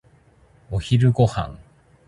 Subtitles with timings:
[0.71, 1.59] お昼ご飯。